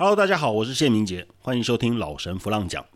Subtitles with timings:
[0.00, 2.86] Hello，大家好，我是谢明杰，欢迎收听老神弗浪讲。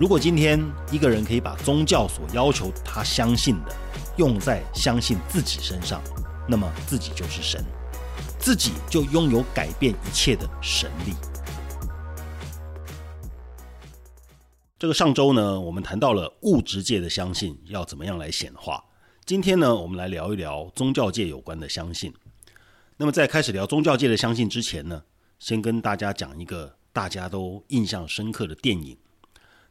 [0.00, 0.60] 如果今天
[0.90, 3.72] 一个人可以把宗教所要求他相信的
[4.16, 6.02] 用在相信自己身上，
[6.48, 7.64] 那么自己就是神，
[8.36, 11.14] 自己就拥有改变一切的神力。
[14.78, 18.84] 这个上周呢，我们谈到了物质界的相信要怎么样来显化。
[19.24, 22.12] 今天呢，我们来聊一聊宗教界有关的相信。
[22.98, 25.02] 那么在开始聊宗教界的相信之前呢，
[25.38, 28.98] 先跟大家讲一个大家都印象深刻的电影。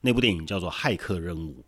[0.01, 1.59] 那部电影叫做《骇客任务》，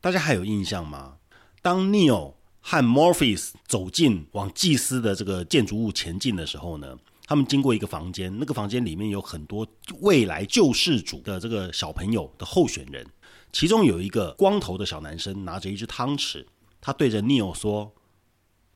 [0.00, 1.18] 大家还有印象吗？
[1.62, 6.98] 当 Neo 和 Morpheus 走进往祭司的这个建筑物前进的时候呢，
[7.30, 9.64] 他们经过一个房间，那个房间里面有很多
[10.00, 13.06] 未来救世主的这个小朋友的候选人，
[13.52, 16.44] 其中有一个光头的小男生拿着一只汤匙，
[16.80, 17.94] 他对着 Neo 说：“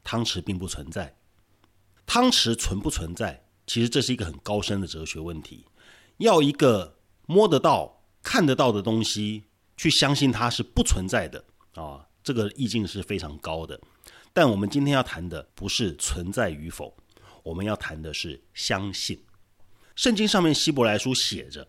[0.04, 1.16] 汤匙并不存在，
[2.06, 3.44] 汤匙存不存在？
[3.66, 5.66] 其实这是一个很高深的哲学问题，
[6.18, 9.44] 要一个摸得到。”看得到的东西，
[9.76, 13.78] 去相信它是不存在的啊，这个意境是非常高的。
[14.32, 16.96] 但我们今天要谈的不是存在与否，
[17.44, 19.22] 我们要谈的是相信。
[19.94, 21.68] 圣经上面希伯来书写着：“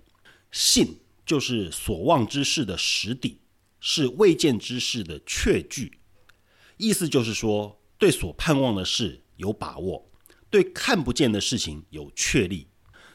[0.52, 3.42] 信就是所望之事的实底，
[3.80, 6.00] 是未见之事的确据。”
[6.78, 10.10] 意思就是说，对所盼望的事有把握，
[10.50, 12.68] 对看不见的事情有确立。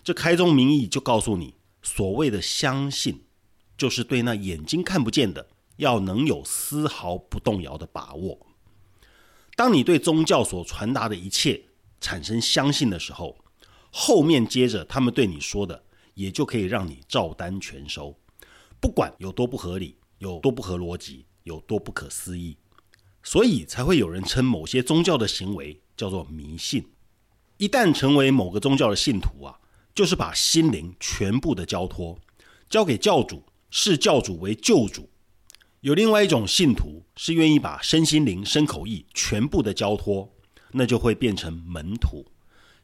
[0.04, 3.24] 这开宗明义就告诉你，所谓的相信。
[3.76, 8.46] 就是对那眼睛看不见的，要能有丝毫不动摇的把握。
[9.56, 11.62] 当你对宗教所传达的一切
[12.00, 13.36] 产生相信的时候，
[13.90, 15.84] 后面接着他们对你说的，
[16.14, 18.18] 也就可以让你照单全收，
[18.80, 22.56] 不管有多不合理，有多不合逻辑，有多不可思议。
[23.22, 26.86] 所以才会有人称某些宗教的行为叫做迷信。
[27.58, 29.60] 一旦成为某个宗教的信徒啊，
[29.94, 32.18] 就是把心灵全部的交托，
[32.68, 33.44] 交给教主。
[33.72, 35.08] 视教主为救主，
[35.82, 40.28] 有另外一种信徒是愿意把身心灵、身口意全部的交托，
[40.72, 42.26] 那就会变成门徒，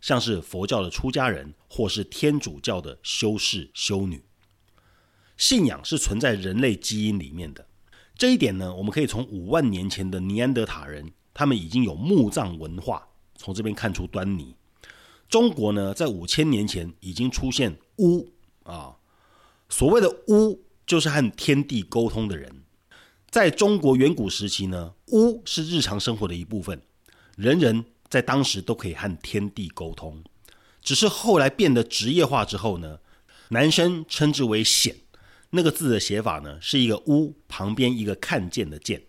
[0.01, 4.23] 像是佛教的出家人，或是天主教的修士修女。
[5.37, 7.67] 信仰是存在人类基因里面的，
[8.17, 14.55] 这一点呢，我们可以从五万年前的尼安德塔人，他们已经有墓葬文化，从这边看出端倪。
[15.29, 18.29] 中国呢，在五千年前已经出现巫
[18.65, 18.97] 啊，
[19.69, 20.63] 所谓的巫。
[20.87, 22.63] 就是和天地沟通的人，
[23.29, 26.81] 在中国远古时期呢，巫是日常生活的一部分，
[27.37, 30.25] 人人在当时都可以和天地沟通。
[30.83, 32.99] 只是后来变得职业化之后呢，
[33.51, 34.97] 男生称之为显，
[35.51, 39.05] 那个字的写法呢是一个巫旁边一个看见的见，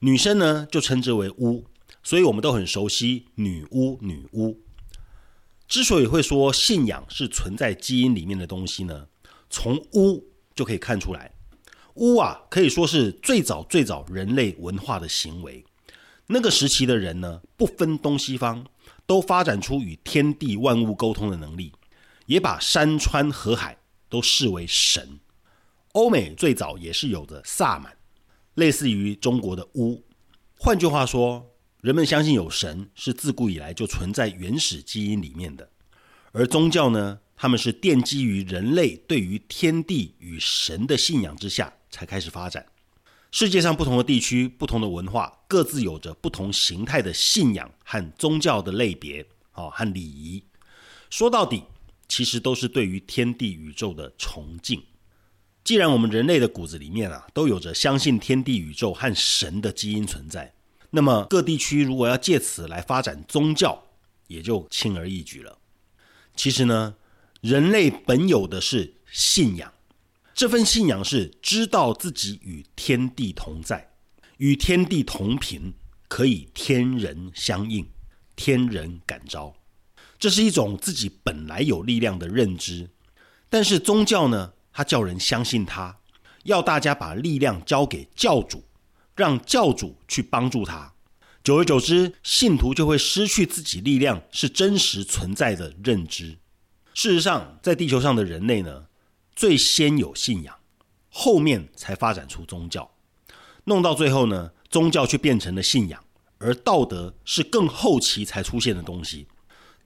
[0.00, 1.64] 女生呢就称之为巫，
[2.02, 4.60] 所以我们都很熟悉女巫女巫。
[5.68, 9.06] 之所以会说信仰是存在基因里面的东西呢，
[9.48, 10.24] 从巫。
[10.54, 11.30] 就可以看出来，
[11.94, 15.64] 巫啊可以说是最早最早人类文化的行为。
[16.28, 18.64] 那个时期的人呢，不分东西方，
[19.06, 21.72] 都发展出与天地万物沟通的能力，
[22.26, 23.78] 也把山川河海
[24.08, 25.18] 都视为神。
[25.92, 27.96] 欧美最早也是有着萨满，
[28.54, 30.04] 类似于中国的巫。
[30.54, 35.70] 换句话说，人们相信有神是自古以来就存在原始基因里面的，
[36.32, 37.20] 而宗教呢？
[37.40, 42.66] 他们是奠基于人类对于天地与神的信仰之下才开始发展。
[43.30, 50.42] 世界上不同的地区、不同的文化，各自有着不同形态的信仰和宗教的类别，啊，和礼仪。
[51.10, 51.62] 说到底，
[52.08, 54.82] 其实都是对于天地宇宙的崇敬。
[55.62, 60.54] 既然我们人类的骨子里面啊，都有着相信天地宇宙和神的基因存在，
[60.90, 63.84] 那么各地区如果要借此来发展宗教，
[64.26, 65.58] 也就轻而易举了。
[66.34, 66.94] 其实呢。
[67.40, 69.72] 人类本有的是信仰，
[70.38, 73.90] 这份信仰是知道自己与天地同在，
[74.36, 75.74] 与天地同频，
[76.06, 77.84] 可以天人相应，
[78.36, 79.56] 天人感召。
[80.16, 82.88] 这是一种自己本来有力量的认知。
[83.50, 85.98] 但是宗教呢，它叫人相信它，
[86.44, 88.62] 要大家把力量交给教主，
[89.16, 90.94] 让教主去帮助他。
[91.42, 96.38] 久而久之，信徒就会失去自己力量是真实存在的认知。
[96.94, 98.84] 事实上，在地球上的人类呢，
[99.38, 100.52] 最先有信仰，
[101.10, 102.90] 后面才发展出宗教。
[103.66, 106.02] 弄到最后呢，宗教却变成了信仰，
[106.38, 109.28] 而道德是更后期才出现的东西。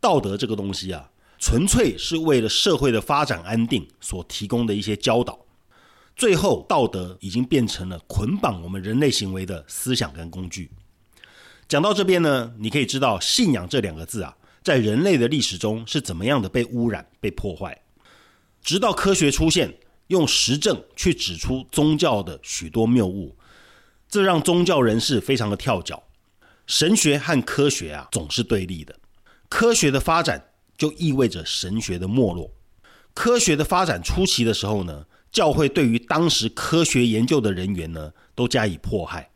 [0.01, 5.39] 道德这个东西啊，纯粹是为了社会的发展安定所提供的一些教导。
[6.17, 10.71] 最后道德已经变成了捆绑我们人类行为的思想跟工具。
[11.69, 14.35] 讲到这边呢，你可以知道“信仰”这两个字啊，
[14.65, 17.83] 在人类的历史中是怎么样的被污染、被破坏，
[18.63, 23.37] 直到科学出现，用实证去指出宗教的许多谬误，
[24.09, 26.03] 这让宗教人士非常的跳脚。
[26.67, 28.95] 神学和科学啊，总是对立的。
[29.49, 32.51] 科学的发展就意味着神学的没落。
[33.13, 39.31] 科学的发展初期的时候呢，教会对于当时科学研究的人员呢，都加以迫害。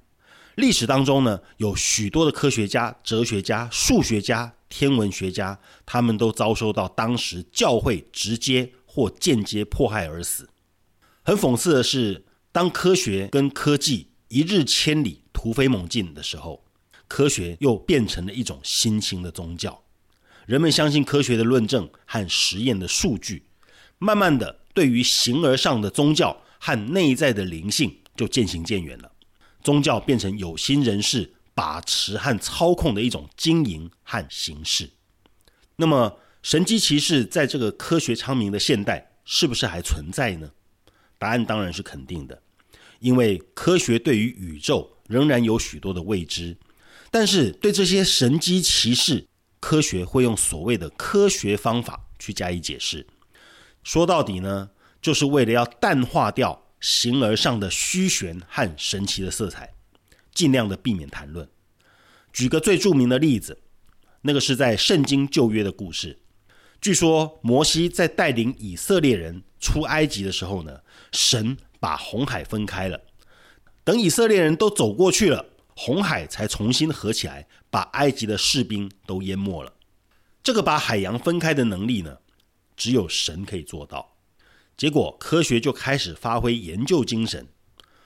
[0.55, 10.49] 历史当中呢，有许多的科学家、哲学家、数学家、天文学家，他们都遭受到当时教会直接或间接迫害而死。
[11.23, 16.65] 很讽刺的是，当科学跟科技一日千里、突飞猛进的时候，
[17.07, 19.83] 科学又变成了一种新兴的宗教。
[20.47, 23.43] 人们相信科学的论证和实验的数据，
[23.99, 29.13] 慢慢的，对于形而上的宗教和内在的灵性就渐行渐远了。
[29.63, 34.89] 宗教变成有心人士把持和操控的一种经营和形式。
[35.77, 40.49] 那么，神机骑士在这个科学昌明的现代，是不是还存在呢？
[41.19, 42.41] 答案当然是肯定的，
[43.01, 46.57] 因为科学对于宇宙仍然有许多的未知。
[47.11, 49.27] 但是，对这些神机骑士，
[49.59, 53.05] 科学会用所谓的科学方法去加以解释。
[53.83, 54.71] 说到底呢，
[55.03, 56.63] 就是为了要淡化掉。
[56.79, 59.75] 形而上的虚玄和神奇的色彩，
[60.33, 61.49] 尽量的避免谈论。
[62.33, 63.59] 举个最著名的例子，
[64.23, 66.21] 那个是在圣经旧约的故事。
[66.81, 70.81] 据说摩西在带领以色列人出埃及的时候呢，
[71.13, 73.01] 神把红海分开了。
[73.83, 79.73] 等以色列人都走过去了，红海才重新合起来，把埃及的士兵都淹没了。
[80.43, 82.19] 这个把海洋分开的能力呢，
[82.77, 84.17] 只有神可以做到。
[84.77, 87.49] 结果科学就开始发挥研究精神，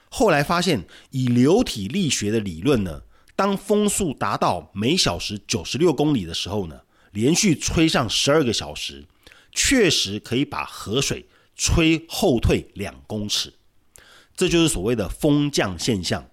[0.09, 3.01] 后来发现以流体力学的理论呢，
[3.35, 9.05] 当风速达到每小时九十六公里的时候呢，连续吹上十二个小时，
[9.51, 13.53] 确实可以把河水吹后退两公尺，
[14.35, 16.27] 这就是所谓的风降现象。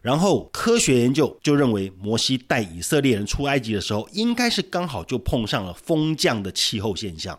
[0.00, 7.38] 然后科学研究就认为，摩西带以色列人出埃及的时候，应该是刚好就碰上了风降的气候现象。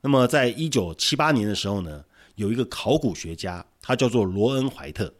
[0.00, 2.04] 那么，在一九七八年的时候呢，
[2.36, 5.12] 有一个考古学家，他叫做罗恩·怀特，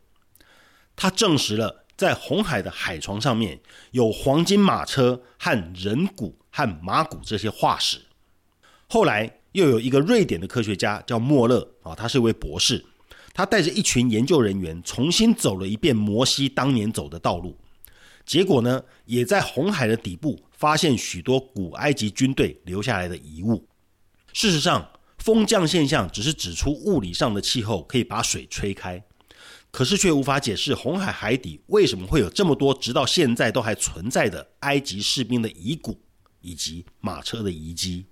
[0.97, 3.61] 他证实了在红海的海床上面
[3.91, 8.01] 有黄金马车和人骨和马骨这些化石。
[8.87, 12.85] 后来又有一个瑞典的科学家叫莫勒啊，他是一位博士，
[13.35, 17.57] 他带着一群研究人员重新走了一遍摩西当年走的道路，
[18.25, 23.67] 结果呢，也在红海的底部发现许多古埃及军队留下来的遗物。
[24.35, 29.03] 事实上，风降现象只是指出物理上的气候可以把水吹开，
[29.71, 35.99] 可是却无法解释红海海底为什么会有这么多直到现在都还存在的埃及士兵的遗骨
[36.43, 38.05] 以及马车的遗迹。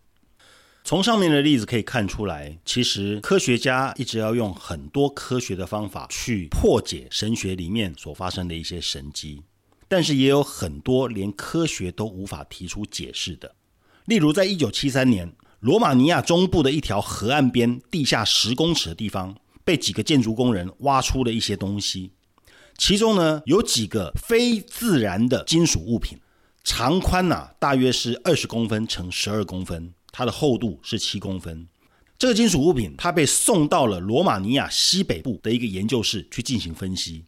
[0.83, 9.43] 从上面的例子可以看出来，其实科学家一直要用很多科学的方法去破解神学里面所发生的一些神迹，
[9.87, 13.55] 但是也有很多连科学都无法提出解释的。
[14.07, 15.33] 例如，在一九七三年。
[15.61, 22.13] 罗马尼亚中部的一条河岸边，地下十公尺的地方，被几个建筑工人挖出了一些东西。
[22.79, 26.19] 其中呢，有几个非自然的金属物品，
[26.63, 31.69] 长宽呐大约是二十公分乘十二公分，它的厚度是七公分。
[32.19, 37.25] 这个金属物品，它被送到了罗马尼亚西北部的一个研究室去进行分析。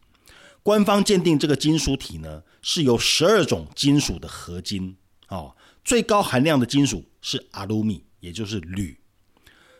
[0.61, 4.95] 官方鉴定这个金属体呢，是由十二种金属的合金
[5.29, 8.03] 哦，最高含量的金属是阿鲁米。
[8.23, 8.97] 也就是铝，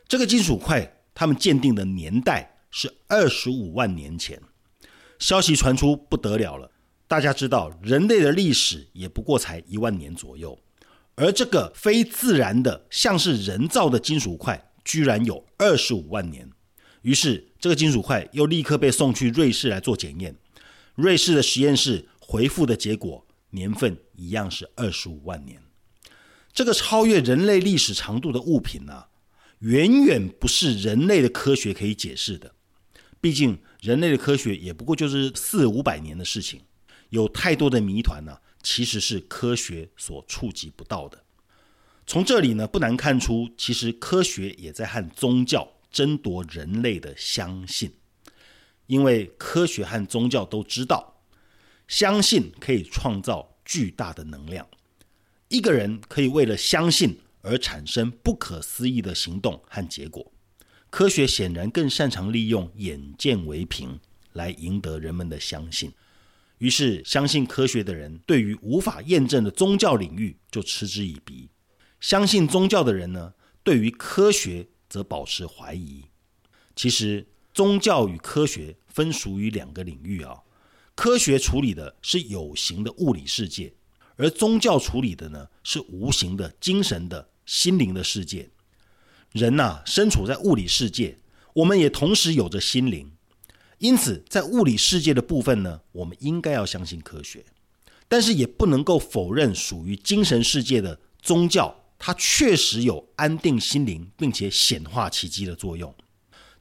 [0.06, 4.38] 这个金属块，他们鉴定的年代是二十五万年前。
[5.18, 6.70] 消息传出不得了了，
[7.08, 10.58] 大家知道人类的历史也不过才一万年左右，
[11.16, 16.50] 而这个非自然的像是人造的金属块，居然有二十五万年。
[17.04, 20.36] 于是这个金属块又立刻被送去瑞士来做检验，
[20.96, 25.62] 瑞士的实验室回复的结果年份一样是二十五万年。
[26.54, 29.06] 这个超越人类历史长度的物品呢，
[29.60, 32.54] 远远不是人类的科学可以解释的。
[33.20, 36.62] 毕竟人类的科学也不过就是四五百年的事情，
[37.14, 41.24] 有太多的谜团呢，其实是科学所触及不到的。
[42.08, 47.94] 从这里呢，不难看出，其实科学也在和宗教争夺人类的相信，
[48.88, 51.22] 因为科学和宗教都知道，
[51.88, 54.68] 相信可以创造巨大的能量。
[55.50, 60.32] 一个人可以为了相信而产生不可思议的行动和结果，
[60.90, 64.00] 科学显然更擅长利用眼见为凭
[64.32, 65.94] 来赢得人们的相信。
[66.64, 71.50] 于是，相信科学的人对于无法验证的宗教领域就嗤之以鼻；
[72.00, 76.06] 相信宗教的人呢，对于科学则保持怀疑。
[76.74, 80.38] 其实，宗教与科学分属于两个领域啊。
[80.96, 83.74] 科学处理的是有形的物理世界，
[84.16, 88.50] 而宗教处理的呢是无形的精神的心灵的世界。
[89.34, 91.20] 人呐，身处在物理世界，
[91.56, 93.12] 我们也同时有着心灵。
[93.84, 97.44] 因此，在物理世界的部分呢，我们应该要相信科学，
[98.08, 105.94] 但是也不能够否认属于精神世界的宗教，它确实有安定心灵并且显化奇迹的作用。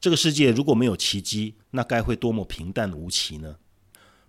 [0.00, 3.54] 这个世界如果没有奇迹，那该会多么平淡无奇呢？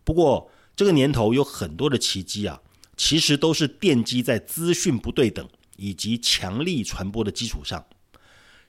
[0.04, 2.62] 不过，这个年头有很多的奇迹啊，
[2.96, 7.84] 其实都是奠基在资讯不对等以及强力传播的基础上，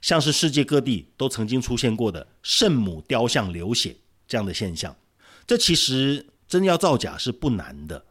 [0.00, 3.94] 像是世界各地都曾经出现过的圣母雕像流血。
[4.34, 4.96] 这样的现象，
[5.46, 8.04] 这其实真要造假是不难的，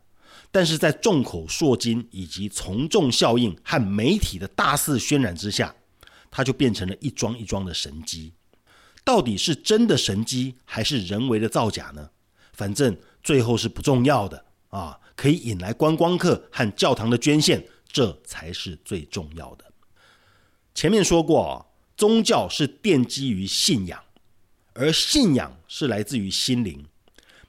[0.52, 5.76] 但是在众口铄金以及从众效应和媒体的大肆渲染之下，
[6.32, 8.32] 它就变成了一桩一桩的神机。
[9.04, 12.10] 到底是真的神机还是人为的造假呢？
[12.54, 19.66] 反正最后是不重要的啊，可以引来观光客和教堂的捐献，这才是最重要的。
[20.74, 24.02] 前面说过，宗教是奠基于信仰。
[24.74, 26.86] 而信仰是来自于心灵，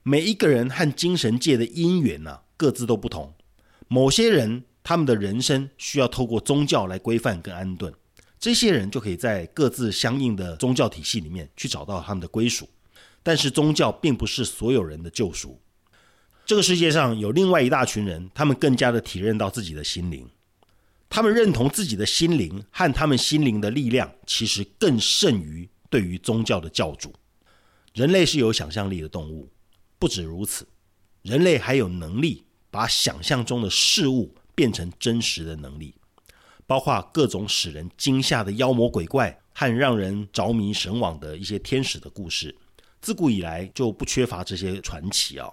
[0.02, 3.32] 每一个人和精神界的因缘呢，各自都不同。
[3.88, 7.92] 某些人他们的人生需要透过宗教来规范跟安顿，
[8.38, 12.68] 这些人就可以在各自相应的宗教体系里面去找到他们的归属。
[13.22, 15.58] 但是宗教并不是所有人的救赎。
[16.44, 20.28] 这个世界上有另外一大群人，他们更加的体认到自己的心灵，
[21.08, 25.66] 他们认同自己的心灵和他们心灵的力量，其实更胜于。
[25.94, 27.14] 对于宗教的教主，
[27.92, 29.48] 人类是有想象力的动物。
[29.96, 30.66] 不止如此，
[31.22, 35.94] 人类还有能力把想象中的事物变成真实的能力，
[36.66, 42.56] 包括各种使人惊吓的妖魔鬼怪和让人着迷神往的一些天使的故事。
[43.00, 45.48] 自古以来就不缺乏这些传奇啊。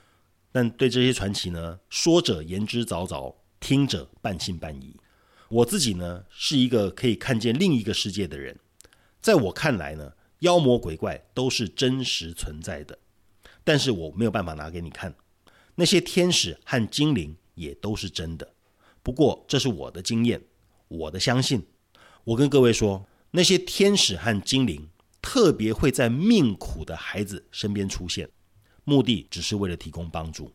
[0.51, 4.99] 但对这些传奇呢，说者言之凿凿，听者半信半疑。
[5.49, 8.57] 我自己呢，是一个可以看见另一个世界的人，
[9.21, 10.13] 在我看来呢。
[10.41, 12.97] 妖魔鬼怪都是真实存在的，
[13.63, 15.15] 但是我没有办法拿给你看。
[15.75, 18.53] 那些天使和精灵也都是真的，
[19.03, 20.41] 不过这是我的经验，
[20.87, 21.65] 我的相信。
[22.23, 24.89] 我跟各位说，那些天使和精灵
[25.21, 28.29] 特别会在命苦的孩子身边出现，
[28.83, 30.51] 目的只是为了提供帮助。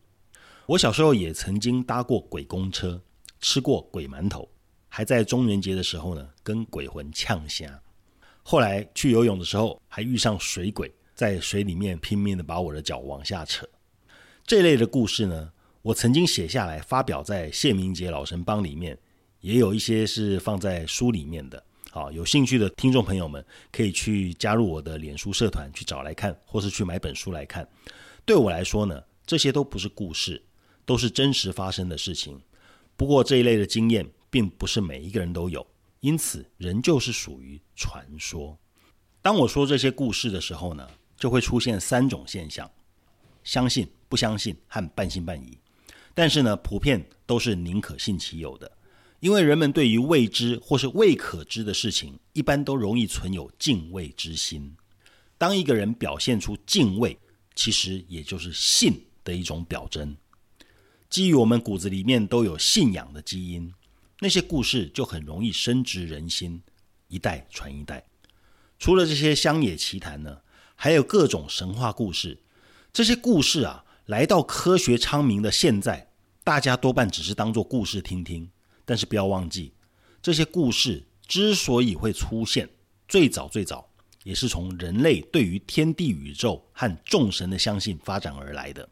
[0.65, 3.01] 我小时候也曾经搭过鬼公车，
[3.39, 4.49] 吃过鬼馒头，
[4.89, 7.81] 还在中元节的时候呢，跟鬼魂呛虾。
[8.49, 13.67] 后来去游泳的时候，还遇上水鬼，在水里面拼命的把我的脚往下扯。
[14.45, 15.51] 这类的故事呢，
[15.81, 18.97] 我曾经写下来发表在谢明杰老神帮里面，
[19.41, 21.61] 也有一些是放在书里面的。
[21.91, 27.67] 好，有兴趣的听众朋友们可以去加入我的脸书社团去找来看，或是去买本书来看。
[28.23, 30.41] 对我来说呢，这些都不是故事，
[30.85, 32.39] 都是真实发生的事情。
[32.95, 35.67] 不过这一类的经验，并不是每一个人都有。
[35.99, 38.57] 因此，仍旧是属于传说。
[39.21, 40.87] 当我说这些故事的时候呢，
[41.17, 42.69] 就会出现三种现象：
[43.43, 45.57] 相信、不相信和半信半疑。
[46.13, 48.71] 但是呢，普遍都是宁可信其有的，
[49.19, 54.75] 因为人们对于未知或是未可知的事情，一般都容易存有敬畏之心。
[55.37, 57.17] 当一个人表现出敬畏，
[57.53, 60.15] 其实也就是信的一种表征。
[61.09, 63.73] 基于我们骨子里面都有信仰的基因。
[64.19, 66.63] 那些故事就很容易深植人心，
[67.07, 68.03] 一代传一代。
[68.79, 70.41] 除了这些乡野奇谈呢，
[70.75, 72.39] 还有各种神话故事。
[72.91, 76.09] 这些故事啊，来到科学昌明的现在，
[76.43, 78.49] 大家多半只是当做故事听听。
[78.85, 79.73] 但是不要忘记，
[80.19, 82.67] 这些故事之所以会出现，
[83.07, 83.87] 最早最早
[84.23, 88.89] 也是从人类对于天地宇宙和众神的相信发展而来的。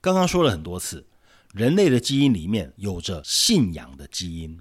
[0.00, 1.06] 刚刚说了很多次。
[1.52, 4.60] 人类的基因里面有着信仰的基因，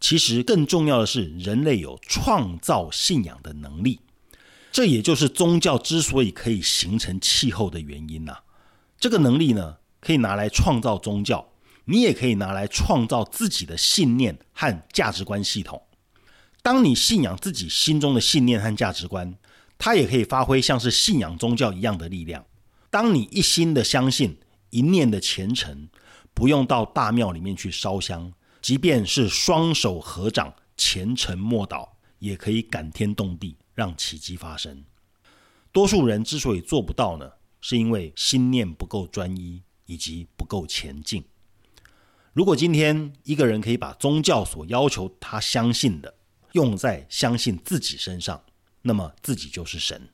[0.00, 4.00] 其实更重要的是，人类有创造信仰的能力。
[4.72, 8.38] 这也就是宗教之所以可以形成气候的原因呐。
[8.98, 11.46] 这个能力呢，可以拿来创造宗教，
[11.84, 15.82] 你也可以拿来创造自己的信念和价值观系统。
[16.62, 19.34] 当你信仰自己心中的信念和价值观，
[19.76, 22.46] 它也可以发挥像是信仰宗教一样的力量。
[22.88, 24.38] 当你一心的相信，
[24.70, 25.88] 一念的虔诚。
[26.34, 28.32] 不用到大庙里面去烧香，
[28.62, 34.84] 即便是双手合掌、虔诚默祷，也可以感天动地，让奇迹发生。
[35.72, 41.24] 多数人之所以做不到呢，是因为心念不够专一，以及不够前进。
[42.32, 46.14] 如果今天一个人可以把宗教所要求他相信的
[46.52, 48.42] 用在相信自己身上，
[48.82, 50.08] 那么自己就是神，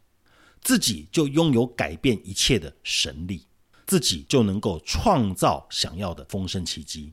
[0.60, 3.46] 自己就拥有改变一切的神力，
[3.86, 7.12] 自己就能够创造想要的丰盛奇迹。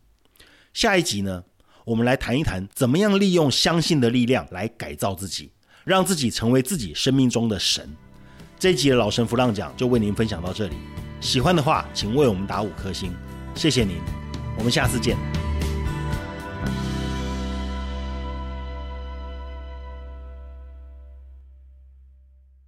[0.73, 1.43] 下一集呢，
[1.85, 5.51] 我们来谈一谈怎么样利用相信的力量来改造自己，
[5.83, 7.95] 让自己成为自己生命中的神。
[8.57, 10.75] 这一集的老神弗浪讲就为您分享到这里，
[11.21, 13.13] 喜欢的话请为我们打五颗星，
[13.55, 13.97] 谢谢您，
[14.57, 15.52] 我们下次见。